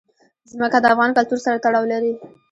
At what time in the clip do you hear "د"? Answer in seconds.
0.81-0.85